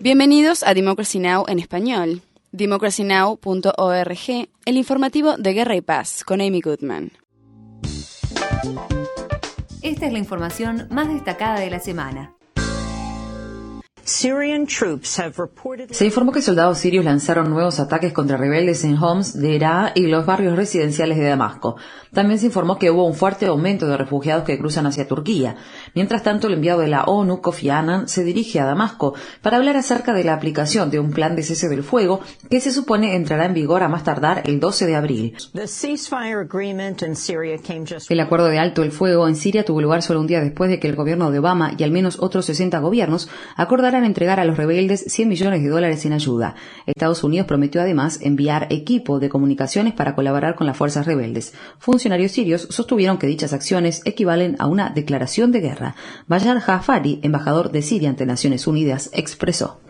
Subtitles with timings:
[0.00, 1.44] Bienvenidos a Democracy Now!
[1.48, 2.22] en español.
[2.52, 7.12] democracynow.org, el informativo de Guerra y Paz, con Amy Goodman.
[9.82, 12.34] Esta es la información más destacada de la semana.
[15.90, 20.26] Se informó que soldados sirios lanzaron nuevos ataques contra rebeldes en Homs, Deraa y los
[20.26, 21.76] barrios residenciales de Damasco.
[22.12, 25.56] También se informó que hubo un fuerte aumento de refugiados que cruzan hacia Turquía.
[25.94, 29.76] Mientras tanto, el enviado de la ONU, Kofi Annan, se dirige a Damasco para hablar
[29.76, 33.46] acerca de la aplicación de un plan de cese del fuego que se supone entrará
[33.46, 35.36] en vigor a más tardar el 12 de abril.
[38.08, 40.80] El acuerdo de alto el fuego en Siria tuvo lugar solo un día después de
[40.80, 43.28] que el gobierno de Obama y al menos otros 60 gobiernos
[43.98, 46.54] entregar a los rebeldes 100 millones de dólares en ayuda.
[46.86, 51.52] Estados Unidos prometió además enviar equipo de comunicaciones para colaborar con las fuerzas rebeldes.
[51.78, 55.96] Funcionarios sirios sostuvieron que dichas acciones equivalen a una declaración de guerra.
[56.26, 59.80] Bayar Jafari, embajador de Siria ante Naciones Unidas, expresó.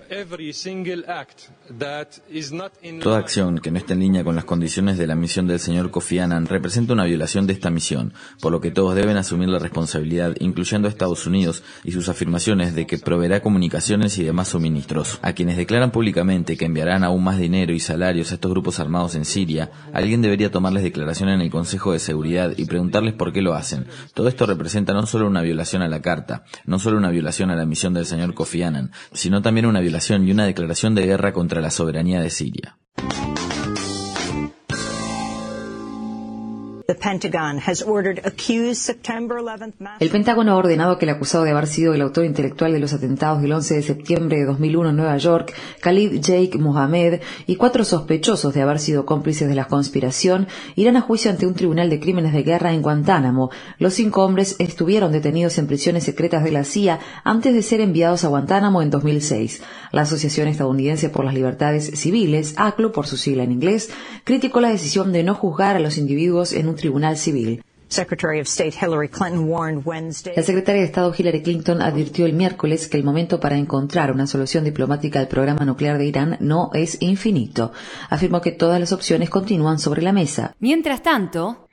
[3.00, 5.92] Toda acción que no esté en línea con las condiciones de la misión del señor
[5.92, 9.60] Kofi Annan representa una violación de esta misión, por lo que todos deben asumir la
[9.60, 15.20] responsabilidad, incluyendo a Estados Unidos y sus afirmaciones de que proveerá comunicaciones y demás suministros.
[15.22, 19.14] A quienes declaran públicamente que enviarán aún más dinero y salarios a estos grupos armados
[19.14, 23.42] en Siria, alguien debería tomarles declaración en el Consejo de Seguridad y preguntarles por qué
[23.42, 23.86] lo hacen.
[24.12, 27.54] Todo esto representa no solo una violación a la Carta, no solo una violación a
[27.54, 31.32] la misión del señor Kofi Annan, sino también una violación y una declaración de guerra
[31.32, 32.78] contra la soberanía de Siria.
[40.00, 42.92] El Pentágono ha ordenado que el acusado de haber sido el autor intelectual de los
[42.92, 47.84] atentados del 11 de septiembre de 2001 en Nueva York, Khalid Jake Mohammed, y cuatro
[47.84, 52.00] sospechosos de haber sido cómplices de la conspiración, irán a juicio ante un tribunal de
[52.00, 53.50] crímenes de guerra en Guantánamo.
[53.78, 58.24] Los cinco hombres estuvieron detenidos en prisiones secretas de la CIA antes de ser enviados
[58.24, 59.62] a Guantánamo en 2006.
[59.92, 63.90] La Asociación Estadounidense por las Libertades Civiles, ACLU por su sigla en inglés,
[64.24, 67.62] criticó la decisión de no juzgar a los individuos en un tribunal civil.
[67.90, 68.04] La
[70.42, 74.62] secretaria de Estado Hillary Clinton advirtió el miércoles que el momento para encontrar una solución
[74.62, 77.72] diplomática al programa nuclear de Irán no es infinito.
[78.08, 80.54] Afirmó que todas las opciones continúan sobre la mesa.
[80.60, 81.66] Mientras tanto,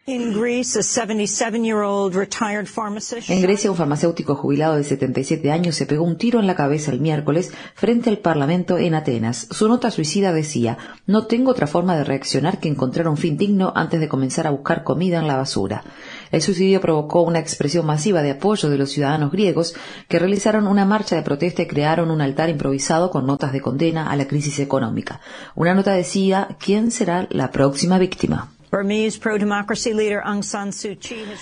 [3.28, 6.94] en Grecia, un farmacéutico jubilado de 77 años se pegó un tiro en la cabeza
[6.94, 9.50] el miércoles frente al Parlamento en Atenas.
[9.52, 13.74] Su nota suicida decía, no tengo otra forma de reaccionar que encontrar un fin digno
[13.76, 15.84] antes de comenzar a buscar comida en la basura.
[16.32, 19.76] El suicidio provocó una expresión masiva de apoyo de los ciudadanos griegos
[20.08, 24.10] que realizaron una marcha de protesta y crearon un altar improvisado con notas de condena
[24.10, 25.20] a la crisis económica.
[25.54, 28.54] Una nota decía, ¿quién será la próxima víctima?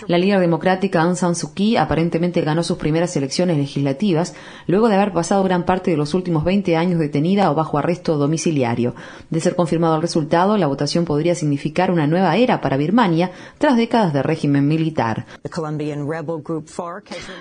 [0.07, 4.35] La líder democrática Aung San Suu Kyi aparentemente ganó sus primeras elecciones legislativas
[4.67, 8.17] luego de haber pasado gran parte de los últimos 20 años detenida o bajo arresto
[8.17, 8.93] domiciliario.
[9.29, 13.75] De ser confirmado el resultado, la votación podría significar una nueva era para Birmania tras
[13.75, 15.25] décadas de régimen militar.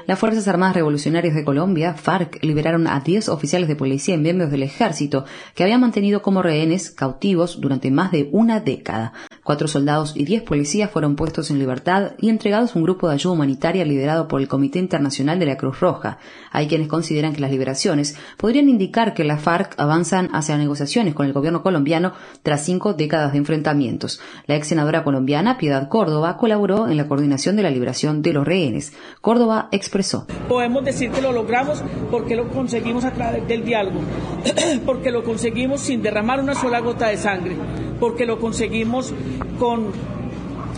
[0.07, 4.51] Las Fuerzas Armadas Revolucionarias de Colombia, FARC, liberaron a 10 oficiales de policía y miembros
[4.51, 9.13] del ejército que habían mantenido como rehenes cautivos durante más de una década.
[9.45, 13.15] Cuatro soldados y diez policías fueron puestos en libertad y entregados a un grupo de
[13.15, 16.17] ayuda humanitaria liderado por el Comité Internacional de la Cruz Roja.
[16.51, 21.27] Hay quienes consideran que las liberaciones podrían indicar que las FARC avanzan hacia negociaciones con
[21.27, 24.19] el gobierno colombiano tras cinco décadas de enfrentamientos.
[24.47, 28.47] La ex senadora colombiana Piedad Córdoba colaboró en la coordinación de la liberación de los
[28.47, 28.95] rehenes.
[29.21, 30.27] Córdoba expresó.
[30.49, 34.01] Podemos decir que lo logramos porque lo conseguimos a través del diálogo,
[34.87, 37.57] porque lo conseguimos sin derramar una sola gota de sangre,
[38.01, 39.13] porque lo conseguimos
[39.59, 39.93] con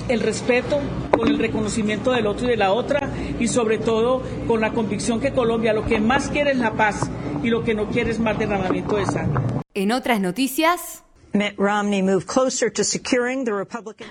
[0.09, 0.79] el respeto,
[1.11, 5.21] con el reconocimiento del otro y de la otra y sobre todo con la convicción
[5.21, 7.11] que Colombia lo que más quiere es la paz
[7.43, 9.43] y lo que no quiere es más derramamiento de sangre.
[9.75, 11.05] En otras noticias,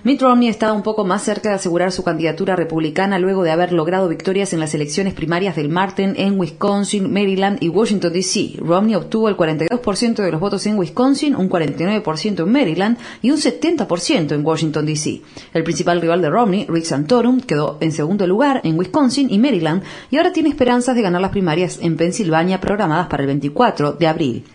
[0.03, 3.72] Mitt Romney estaba un poco más cerca de asegurar su candidatura republicana luego de haber
[3.72, 8.57] logrado victorias en las elecciones primarias del Martin en Wisconsin, Maryland y Washington, D.C.
[8.60, 13.38] Romney obtuvo el 42% de los votos en Wisconsin, un 49% en Maryland y un
[13.38, 15.22] 70% en Washington, D.C.
[15.54, 19.83] El principal rival de Romney, Rick Santorum, quedó en segundo lugar en Wisconsin y Maryland
[20.12, 24.07] y ahora tiene esperanzas de ganar las primarias en Pensilvania programadas para el 24 de
[24.07, 24.45] abril.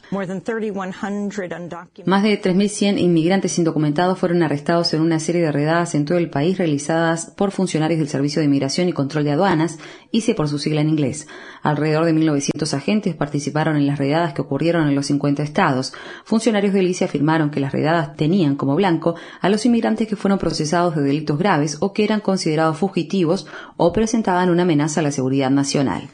[2.05, 6.31] Más de 2.100 inmigrantes indocumentados fueron arrestados en una serie de redadas en todo el
[6.31, 9.79] país realizadas por funcionarios del Servicio de Inmigración y Control de Aduanas,
[10.11, 11.29] ICE por su sigla en inglés.
[11.63, 15.93] Alrededor de 1.900 agentes participaron en las redadas que ocurrieron en los 50 estados.
[16.25, 20.41] Funcionarios del ICE afirmaron que las redadas tenían como blanco a los inmigrantes que fueron
[20.41, 23.47] procesados de delitos graves o que eran considerados fugitivos
[23.77, 26.09] o presentaban una amenaza a la seguridad nacional.